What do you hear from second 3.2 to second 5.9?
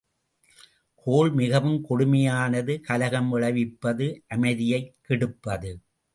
விளைவிப்பது அமைதியைக் கெடுப்பது.